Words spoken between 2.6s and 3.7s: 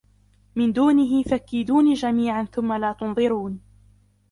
لَا تُنْظِرُونِ